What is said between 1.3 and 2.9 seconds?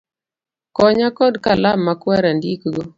Kalam makwar andikgo